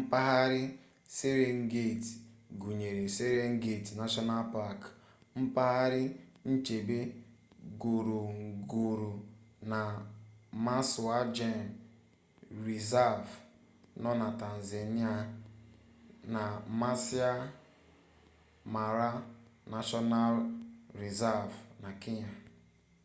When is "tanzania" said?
14.42-15.12